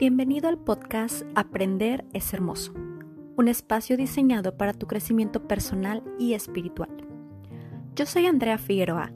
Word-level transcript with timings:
Bienvenido 0.00 0.48
al 0.48 0.56
podcast 0.56 1.24
Aprender 1.34 2.06
es 2.14 2.32
Hermoso, 2.32 2.72
un 3.36 3.48
espacio 3.48 3.98
diseñado 3.98 4.56
para 4.56 4.72
tu 4.72 4.86
crecimiento 4.86 5.46
personal 5.46 6.02
y 6.18 6.32
espiritual. 6.32 6.88
Yo 7.94 8.06
soy 8.06 8.24
Andrea 8.24 8.56
Figueroa 8.56 9.12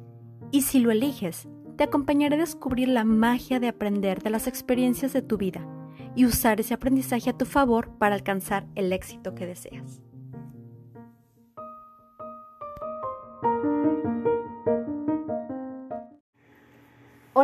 y 0.50 0.60
si 0.60 0.80
lo 0.80 0.90
eliges, 0.90 1.48
te 1.78 1.84
acompañaré 1.84 2.34
a 2.36 2.40
descubrir 2.40 2.88
la 2.88 3.04
magia 3.04 3.60
de 3.60 3.68
aprender 3.68 4.22
de 4.22 4.28
las 4.28 4.46
experiencias 4.46 5.14
de 5.14 5.22
tu 5.22 5.38
vida 5.38 5.66
y 6.14 6.26
usar 6.26 6.60
ese 6.60 6.74
aprendizaje 6.74 7.30
a 7.30 7.38
tu 7.38 7.46
favor 7.46 7.96
para 7.96 8.14
alcanzar 8.14 8.66
el 8.74 8.92
éxito 8.92 9.34
que 9.34 9.46
deseas. 9.46 10.02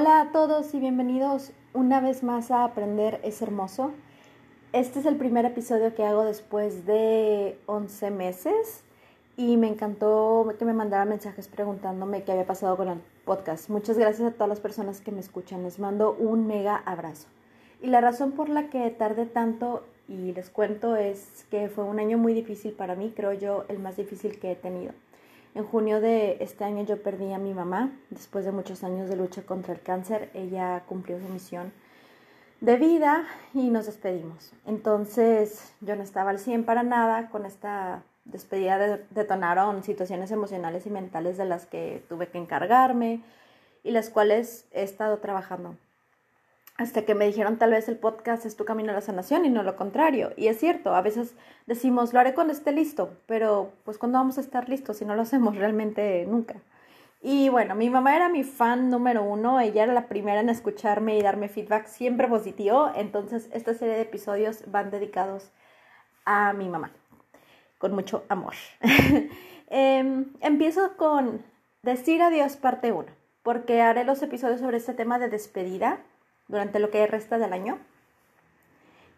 Hola 0.01 0.23
a 0.23 0.33
todos 0.33 0.73
y 0.73 0.81
bienvenidos 0.81 1.53
una 1.75 2.01
vez 2.01 2.23
más 2.23 2.51
a 2.51 2.65
Aprender 2.65 3.21
es 3.23 3.43
Hermoso. 3.43 3.93
Este 4.73 4.99
es 4.99 5.05
el 5.05 5.17
primer 5.17 5.45
episodio 5.45 5.95
que 5.95 6.07
hago 6.07 6.25
después 6.25 6.87
de 6.87 7.59
11 7.67 8.11
meses 8.11 8.83
y 9.37 9.59
me 9.59 9.69
encantó 9.69 10.55
que 10.59 10.65
me 10.65 10.73
mandaran 10.73 11.11
mensajes 11.11 11.49
preguntándome 11.49 12.23
qué 12.23 12.33
había 12.33 12.47
pasado 12.47 12.79
con 12.79 12.89
el 12.89 13.03
podcast. 13.27 13.69
Muchas 13.69 13.99
gracias 13.99 14.27
a 14.27 14.33
todas 14.33 14.49
las 14.49 14.61
personas 14.61 15.03
que 15.03 15.13
me 15.13 15.21
escuchan. 15.21 15.65
Les 15.65 15.79
mando 15.79 16.17
un 16.19 16.47
mega 16.47 16.77
abrazo. 16.77 17.29
Y 17.83 17.89
la 17.89 18.01
razón 18.01 18.33
por 18.33 18.49
la 18.49 18.71
que 18.71 18.89
tardé 18.89 19.27
tanto 19.27 19.85
y 20.09 20.33
les 20.33 20.49
cuento 20.49 20.97
es 20.97 21.45
que 21.51 21.69
fue 21.69 21.85
un 21.85 22.01
año 22.01 22.17
muy 22.17 22.33
difícil 22.33 22.73
para 22.73 22.95
mí, 22.95 23.13
creo 23.15 23.35
yo 23.35 23.67
el 23.69 23.79
más 23.79 23.99
difícil 23.99 24.39
que 24.39 24.53
he 24.53 24.57
tenido. 24.57 24.95
En 25.55 25.65
junio 25.65 26.01
de 26.01 26.37
este 26.41 26.65
año 26.65 26.85
yo 26.85 27.03
perdí 27.03 27.33
a 27.33 27.39
mi 27.39 27.55
mamá 27.55 27.91
después 28.11 28.45
de 28.45 28.53
muchos 28.53 28.85
años 28.85 29.09
de 29.09 29.17
lucha 29.17 29.43
contra 29.43 29.75
el 29.75 29.81
cáncer. 29.81 30.31
Ella 30.33 30.85
cumplió 30.87 31.19
su 31.19 31.29
misión 31.29 31.73
de 32.61 32.77
vida 32.77 33.25
y 33.53 33.71
nos 33.71 33.87
despedimos. 33.87 34.53
Entonces 34.65 35.75
yo 35.81 35.97
no 35.97 36.03
estaba 36.03 36.31
al 36.31 36.39
100 36.39 36.65
para 36.65 36.85
nada. 36.85 37.31
Con 37.31 37.47
esta 37.47 38.05
despedida 38.25 39.01
detonaron 39.11 39.83
situaciones 39.83 40.31
emocionales 40.31 40.87
y 40.87 40.91
mentales 40.91 41.37
de 41.37 41.47
las 41.47 41.67
que 41.67 42.05
tuve 42.09 42.29
que 42.29 42.39
encargarme 42.39 43.23
y 43.83 43.91
las 43.91 44.09
cuales 44.09 44.67
he 44.71 44.83
estado 44.83 45.19
trabajando 45.19 45.75
hasta 46.81 47.05
que 47.05 47.15
me 47.15 47.27
dijeron 47.27 47.59
tal 47.59 47.73
vez 47.73 47.91
el 47.91 47.99
podcast 47.99 48.47
es 48.47 48.57
tu 48.57 48.65
camino 48.65 48.91
a 48.91 48.95
la 48.95 49.03
sanación 49.03 49.45
y 49.45 49.51
no 49.51 49.63
lo 49.63 49.77
contrario. 49.77 50.33
Y 50.39 50.47
es 50.47 50.59
cierto, 50.59 50.95
a 50.95 51.03
veces 51.03 51.35
decimos, 51.67 52.15
lo 52.15 52.21
haré 52.21 52.33
cuando 52.33 52.55
esté 52.55 52.73
listo, 52.73 53.19
pero 53.27 53.73
pues 53.85 53.99
cuando 53.99 54.17
vamos 54.17 54.39
a 54.39 54.41
estar 54.41 54.67
listos 54.67 54.97
si 54.97 55.05
no 55.05 55.15
lo 55.15 55.21
hacemos 55.21 55.57
realmente 55.57 56.25
nunca. 56.27 56.63
Y 57.21 57.51
bueno, 57.51 57.75
mi 57.75 57.91
mamá 57.91 58.17
era 58.17 58.31
mi 58.31 58.45
fan 58.45 58.89
número 58.89 59.23
uno, 59.23 59.61
ella 59.61 59.83
era 59.83 59.93
la 59.93 60.09
primera 60.09 60.41
en 60.41 60.49
escucharme 60.49 61.19
y 61.19 61.23
darme 61.23 61.51
feedback 61.51 61.87
siempre 61.87 62.29
positivo, 62.29 62.91
entonces 62.97 63.51
esta 63.53 63.75
serie 63.75 63.97
de 63.97 64.01
episodios 64.01 64.65
van 64.71 64.91
dedicados 64.91 65.51
a 66.25 66.55
mi 66.55 66.71
mamá, 66.71 66.93
con 67.77 67.93
mucho 67.93 68.25
amor. 68.29 68.55
Em, 69.73 70.33
empiezo 70.41 70.97
con 70.97 71.45
decir 71.83 72.23
adiós 72.23 72.57
parte 72.57 72.91
1, 72.91 73.07
porque 73.45 73.83
haré 73.83 74.03
los 74.03 74.21
episodios 74.21 74.59
sobre 74.59 74.79
este 74.79 74.95
tema 74.95 75.21
de 75.21 75.29
despedida 75.29 76.01
durante 76.51 76.79
lo 76.79 76.91
que 76.91 77.07
resta 77.07 77.39
del 77.39 77.53
año. 77.53 77.79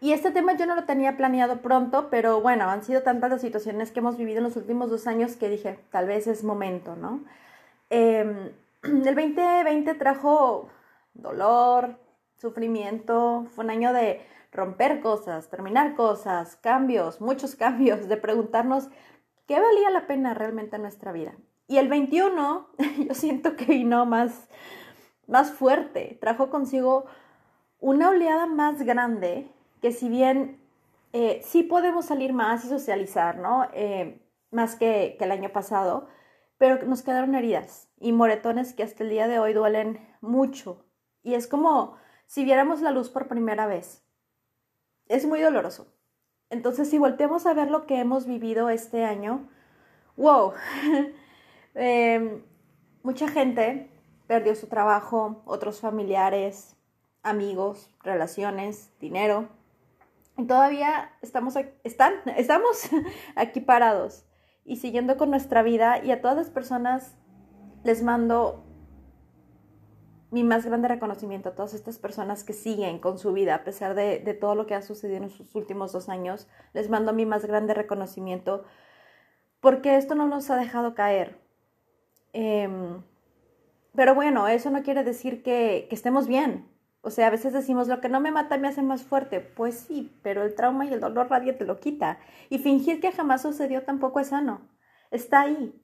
Y 0.03 0.11
este 0.11 0.31
tema 0.31 0.57
yo 0.57 0.65
no 0.65 0.75
lo 0.75 0.83
tenía 0.83 1.15
planeado 1.15 1.61
pronto, 1.61 2.09
pero 2.09 2.41
bueno, 2.41 2.69
han 2.69 2.83
sido 2.83 3.03
tantas 3.03 3.31
las 3.31 3.41
situaciones 3.41 3.91
que 3.91 3.99
hemos 3.99 4.17
vivido 4.17 4.39
en 4.39 4.43
los 4.43 4.57
últimos 4.57 4.89
dos 4.89 5.07
años 5.07 5.37
que 5.37 5.49
dije, 5.49 5.79
tal 5.91 6.07
vez 6.07 6.27
es 6.27 6.43
momento, 6.43 6.97
¿no? 6.97 7.23
Em, 7.89 8.51
el 8.83 9.15
2020 9.15 9.93
trajo 9.93 10.69
dolor, 11.13 11.97
sufrimiento, 12.35 13.45
fue 13.55 13.63
un 13.63 13.71
año 13.71 13.93
de 13.93 14.21
romper 14.51 14.99
cosas, 14.99 15.49
terminar 15.49 15.95
cosas, 15.95 16.57
cambios, 16.57 17.21
muchos 17.21 17.55
cambios, 17.63 18.09
de 18.09 18.17
preguntarnos 18.17 18.89
qué 19.47 19.59
valía 19.59 19.89
la 19.89 20.05
pena 20.05 20.33
realmente 20.33 20.75
en 20.75 20.81
nuestra 20.81 21.13
vida. 21.13 21.33
Y 21.69 21.77
el 21.77 21.87
21 21.87 22.67
yo 23.07 23.13
siento 23.13 23.55
que 23.55 23.65
vino 23.65 24.05
más, 24.05 24.49
más 25.27 25.53
fuerte, 25.53 26.17
trajo 26.19 26.49
consigo 26.49 27.05
una 27.83 28.11
oleada 28.11 28.45
más 28.45 28.81
grande 28.83 29.51
que 29.81 29.91
si 29.91 30.07
bien 30.07 30.57
eh, 31.11 31.41
sí 31.43 31.63
podemos 31.63 32.05
salir 32.05 32.31
más 32.31 32.63
y 32.63 32.69
socializar, 32.69 33.37
¿no? 33.37 33.67
Eh, 33.73 34.21
más 34.51 34.77
que, 34.77 35.17
que 35.19 35.25
el 35.25 35.31
año 35.31 35.49
pasado, 35.51 36.07
pero 36.57 36.81
nos 36.85 37.01
quedaron 37.01 37.35
heridas 37.35 37.89
y 37.99 38.13
moretones 38.13 38.73
que 38.73 38.83
hasta 38.83 39.03
el 39.03 39.09
día 39.09 39.27
de 39.27 39.37
hoy 39.37 39.51
duelen 39.51 39.99
mucho. 40.21 40.85
Y 41.23 41.33
es 41.33 41.45
como 41.45 41.97
si 42.25 42.45
viéramos 42.45 42.79
la 42.79 42.91
luz 42.91 43.09
por 43.09 43.27
primera 43.27 43.67
vez. 43.67 44.01
Es 45.09 45.25
muy 45.25 45.41
doloroso. 45.41 45.93
Entonces, 46.49 46.89
si 46.89 46.97
volteamos 46.97 47.45
a 47.45 47.53
ver 47.53 47.69
lo 47.69 47.85
que 47.85 47.99
hemos 47.99 48.25
vivido 48.25 48.69
este 48.69 49.03
año, 49.03 49.49
wow, 50.15 50.53
em, 51.75 52.43
mucha 53.01 53.27
gente 53.27 53.89
perdió 54.25 54.55
su 54.55 54.67
trabajo, 54.67 55.41
otros 55.45 55.81
familiares, 55.81 56.77
amigos, 57.23 57.89
relaciones, 58.03 58.91
dinero. 58.99 59.49
Y 60.37 60.45
todavía 60.45 61.11
estamos, 61.21 61.55
están, 61.83 62.13
estamos 62.37 62.89
aquí 63.35 63.61
parados 63.61 64.25
y 64.65 64.77
siguiendo 64.77 65.17
con 65.17 65.29
nuestra 65.29 65.63
vida 65.63 66.03
y 66.03 66.11
a 66.11 66.21
todas 66.21 66.37
las 66.37 66.49
personas 66.49 67.17
les 67.83 68.03
mando 68.03 68.63
mi 70.31 70.43
más 70.43 70.65
grande 70.65 70.87
reconocimiento 70.87 71.49
a 71.49 71.55
todas 71.55 71.73
estas 71.75 71.99
personas 71.99 72.43
que 72.43 72.53
siguen 72.53 72.97
con 72.97 73.19
su 73.19 73.33
vida 73.33 73.53
a 73.53 73.63
pesar 73.63 73.93
de, 73.93 74.19
todo 74.39 74.55
lo 74.55 74.65
que 74.65 74.73
ha 74.73 74.81
sucedido 74.81 75.21
en 75.21 75.29
sus 75.29 75.53
últimos 75.53 75.91
dos 75.91 76.09
años. 76.09 76.47
Les 76.73 76.89
mando 76.89 77.13
mi 77.13 77.25
más 77.25 77.45
grande 77.45 77.75
reconocimiento 77.75 78.63
porque 79.59 79.95
esto 79.95 80.15
no 80.15 80.27
nos 80.27 80.49
ha 80.49 80.57
dejado 80.57 80.95
caer. 80.95 81.39
Em, 82.31 83.03
pero 83.93 84.15
bueno, 84.15 84.47
eso 84.47 84.71
no 84.71 84.81
quiere 84.81 85.03
decir 85.03 85.43
que 85.43 85.87
estemos 85.91 86.27
bien. 86.27 86.72
O 87.05 87.09
sea, 87.09 87.27
a 87.27 87.31
veces 87.31 87.51
decimos, 87.51 87.89
lo 87.89 87.99
que 87.99 88.07
no 88.07 88.21
me 88.21 88.31
mata 88.31 88.57
me 88.57 88.69
hace 88.69 88.81
más 88.81 89.03
fuerte. 89.03 89.41
Pues 89.41 89.75
sí, 89.75 90.17
pero 90.23 90.41
el 90.41 90.55
trauma 90.55 90.85
y 90.85 90.93
el 90.93 91.01
dolor 91.01 91.29
nadie 91.29 91.51
te 91.51 91.65
lo 91.65 91.81
quita. 91.81 92.17
Y 92.49 92.59
fingir 92.59 93.01
que 93.01 93.11
jamás 93.11 93.41
sucedió 93.41 93.83
tampoco 93.83 94.21
es 94.21 94.27
sano. 94.27 94.61
Está 95.11 95.41
ahí. 95.41 95.77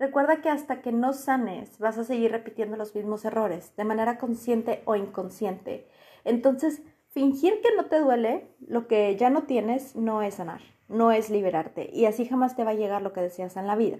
Recuerda 0.00 0.40
que 0.40 0.50
hasta 0.50 0.82
que 0.82 0.90
no 0.90 1.12
sanes 1.12 1.78
vas 1.78 1.96
a 1.96 2.02
seguir 2.02 2.32
repitiendo 2.32 2.76
los 2.76 2.92
mismos 2.92 3.24
errores, 3.24 3.76
de 3.76 3.84
manera 3.84 4.18
consciente 4.18 4.82
o 4.84 4.96
inconsciente. 4.96 5.88
Entonces, 6.24 6.82
fingir 7.10 7.60
que 7.62 7.76
no 7.76 7.84
te 7.84 8.00
duele, 8.00 8.56
lo 8.58 8.88
que 8.88 9.14
ya 9.14 9.30
no 9.30 9.44
tienes, 9.44 9.94
no 9.94 10.22
es 10.22 10.34
sanar, 10.34 10.60
no 10.88 11.12
es 11.12 11.30
liberarte. 11.30 11.88
Y 11.92 12.06
así 12.06 12.26
jamás 12.26 12.56
te 12.56 12.64
va 12.64 12.72
a 12.72 12.74
llegar 12.74 13.00
lo 13.00 13.12
que 13.12 13.20
deseas 13.20 13.56
en 13.56 13.68
la 13.68 13.76
vida. 13.76 13.98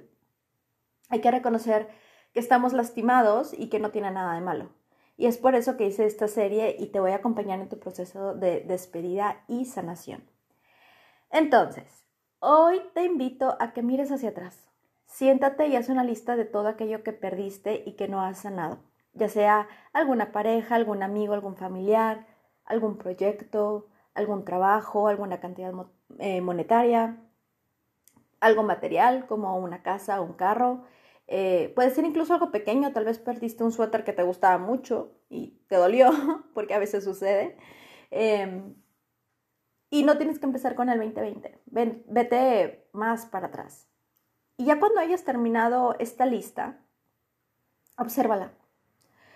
Hay 1.08 1.20
que 1.20 1.30
reconocer 1.30 1.86
que 2.32 2.40
estamos 2.40 2.72
lastimados 2.72 3.54
y 3.56 3.68
que 3.68 3.78
no 3.78 3.92
tiene 3.92 4.10
nada 4.10 4.34
de 4.34 4.40
malo. 4.40 4.70
Y 5.16 5.26
es 5.26 5.38
por 5.38 5.54
eso 5.54 5.76
que 5.76 5.86
hice 5.86 6.06
esta 6.06 6.28
serie 6.28 6.76
y 6.78 6.86
te 6.86 7.00
voy 7.00 7.12
a 7.12 7.16
acompañar 7.16 7.60
en 7.60 7.68
tu 7.68 7.78
proceso 7.78 8.34
de 8.34 8.60
despedida 8.60 9.44
y 9.46 9.64
sanación. 9.64 10.24
Entonces, 11.30 12.04
hoy 12.40 12.80
te 12.94 13.04
invito 13.04 13.56
a 13.60 13.72
que 13.72 13.82
mires 13.82 14.10
hacia 14.10 14.30
atrás. 14.30 14.68
Siéntate 15.06 15.68
y 15.68 15.76
haz 15.76 15.88
una 15.88 16.02
lista 16.02 16.36
de 16.36 16.44
todo 16.44 16.68
aquello 16.68 17.02
que 17.02 17.12
perdiste 17.12 17.82
y 17.86 17.92
que 17.92 18.08
no 18.08 18.20
has 18.20 18.38
sanado, 18.38 18.78
ya 19.12 19.28
sea 19.28 19.68
alguna 19.92 20.32
pareja, 20.32 20.74
algún 20.74 21.02
amigo, 21.02 21.34
algún 21.34 21.56
familiar, 21.56 22.26
algún 22.64 22.98
proyecto, 22.98 23.86
algún 24.14 24.44
trabajo, 24.44 25.06
alguna 25.06 25.38
cantidad 25.40 25.72
eh, 26.18 26.40
monetaria, 26.40 27.16
algo 28.40 28.62
material 28.62 29.26
como 29.26 29.56
una 29.56 29.82
casa 29.82 30.20
o 30.20 30.24
un 30.24 30.34
carro, 30.34 30.84
eh, 31.26 31.72
puede 31.74 31.90
ser 31.90 32.04
incluso 32.04 32.34
algo 32.34 32.50
pequeño, 32.50 32.92
tal 32.92 33.04
vez 33.04 33.18
perdiste 33.18 33.64
un 33.64 33.72
suéter 33.72 34.04
que 34.04 34.12
te 34.12 34.22
gustaba 34.22 34.58
mucho 34.58 35.12
y 35.30 35.58
te 35.68 35.76
dolió, 35.76 36.10
porque 36.54 36.74
a 36.74 36.78
veces 36.78 37.04
sucede. 37.04 37.56
Em, 38.10 38.74
y 39.90 40.02
no 40.02 40.18
tienes 40.18 40.38
que 40.38 40.46
empezar 40.46 40.74
con 40.74 40.88
el 40.88 40.98
2020, 40.98 41.60
vete 41.66 42.88
más 42.92 43.26
para 43.26 43.46
atrás. 43.46 43.88
Y 44.56 44.66
ya 44.66 44.78
cuando 44.78 45.00
hayas 45.00 45.24
terminado 45.24 45.96
esta 45.98 46.26
lista, 46.26 46.80
obsérvala, 47.96 48.52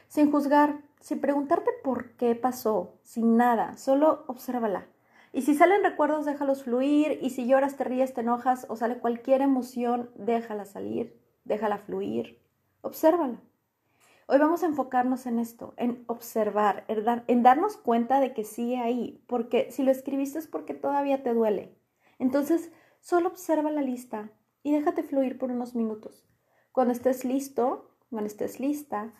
sin 0.08 0.30
juzgar, 0.30 0.82
sin 1.00 1.20
preguntarte 1.20 1.70
por 1.84 2.12
qué 2.16 2.34
pasó, 2.34 2.98
sin 3.02 3.36
nada, 3.36 3.76
solo 3.76 4.24
obsérvala. 4.26 4.86
Y 5.32 5.42
si 5.42 5.54
salen 5.54 5.84
recuerdos, 5.84 6.26
déjalos 6.26 6.64
fluir, 6.64 7.18
y 7.22 7.30
si 7.30 7.46
lloras, 7.46 7.76
te 7.76 7.84
ríes, 7.84 8.14
te 8.14 8.22
enojas 8.22 8.66
o 8.68 8.76
sale 8.76 8.98
cualquier 8.98 9.42
emoción, 9.42 10.10
déjala 10.16 10.64
salir 10.64 11.18
déjala 11.48 11.78
fluir, 11.78 12.40
obsérvala. 12.82 13.40
Hoy 14.28 14.38
vamos 14.38 14.62
a 14.62 14.66
enfocarnos 14.66 15.26
en 15.26 15.38
esto, 15.38 15.72
en 15.78 16.04
observar, 16.06 16.84
en, 16.88 17.42
darnos 17.42 17.78
cuenta 17.78 18.20
de 18.20 18.34
que 18.34 18.44
sigue 18.44 18.78
ahí, 18.78 19.24
porque 19.26 19.72
si 19.72 19.82
lo 19.82 19.90
escribiste 19.90 20.38
es 20.38 20.46
porque 20.46 20.74
todavía 20.74 21.22
te 21.22 21.32
duele. 21.32 21.74
Entonces, 22.18 22.70
solo 23.00 23.28
observa 23.28 23.70
la 23.70 23.80
lista 23.80 24.30
y 24.62 24.72
déjate 24.72 25.02
fluir 25.02 25.38
por 25.38 25.50
unos 25.50 25.74
minutos. 25.74 26.28
Cuando 26.72 26.92
estés 26.92 27.24
listo, 27.24 27.96
cuando 28.10 28.26
estés 28.26 28.60
lista, 28.60 29.14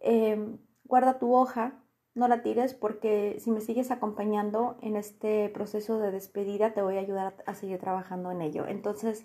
em, 0.00 0.58
guarda 0.84 1.18
tu 1.18 1.34
hoja 1.34 1.82
no 2.14 2.28
la 2.28 2.42
tires 2.42 2.74
porque 2.74 3.38
si 3.40 3.50
me 3.50 3.62
sigues 3.62 3.90
acompañando 3.90 4.76
en 4.82 4.96
este 4.96 5.48
proceso 5.48 5.98
de 5.98 6.10
despedida 6.10 6.74
te 6.74 6.82
voy 6.82 6.98
a 6.98 7.00
ayudar 7.00 7.42
a 7.46 7.54
seguir 7.54 7.78
trabajando 7.78 8.30
en 8.30 8.42
ello. 8.42 8.66
Entonces, 8.66 9.24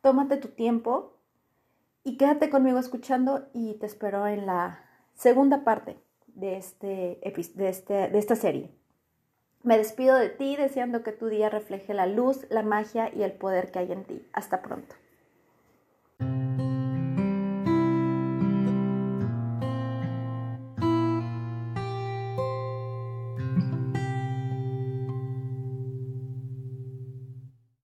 tómate 0.00 0.38
tu 0.38 0.48
tiempo 0.48 1.18
y 2.04 2.16
quédate 2.16 2.50
conmigo 2.50 2.78
escuchando 2.78 3.48
y 3.52 3.74
te 3.74 3.86
espero 3.86 4.26
en 4.26 4.46
la 4.46 4.84
segunda 5.14 5.64
parte 5.64 5.98
de, 6.26 6.56
este, 6.56 7.20
de, 7.54 7.68
este, 7.68 8.08
de 8.08 8.18
esta 8.18 8.36
serie. 8.36 8.70
Me 9.62 9.78
despido 9.78 10.16
de 10.16 10.28
ti 10.28 10.56
deseando 10.56 11.04
que 11.04 11.12
tu 11.12 11.26
día 11.26 11.48
refleje 11.48 11.94
la 11.94 12.06
luz, 12.06 12.46
la 12.50 12.62
magia 12.62 13.14
y 13.14 13.22
el 13.22 13.32
poder 13.32 13.70
que 13.70 13.78
hay 13.78 13.92
en 13.92 14.04
ti. 14.04 14.26
Hasta 14.32 14.60
pronto. 14.62 14.96